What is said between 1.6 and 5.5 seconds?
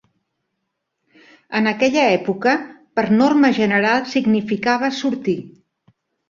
aquella època, per norma general significava sortir.